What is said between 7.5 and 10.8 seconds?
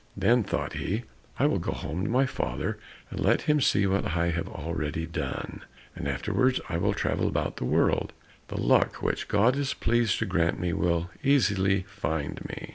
the world; the luck which God is pleased to grant me